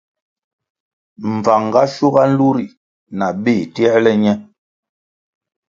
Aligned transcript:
Mbvang 1.31 1.67
ga 1.73 1.83
schuga 1.93 2.23
nlu 2.29 2.49
ri 2.55 2.65
na 3.17 3.27
béh 3.43 3.61
tierle 3.73 4.11
ñe. 4.23 4.33